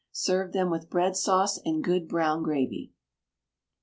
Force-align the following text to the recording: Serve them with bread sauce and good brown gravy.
Serve 0.11 0.51
them 0.51 0.71
with 0.71 0.89
bread 0.89 1.15
sauce 1.15 1.59
and 1.63 1.83
good 1.83 2.07
brown 2.07 2.41
gravy. 2.41 2.91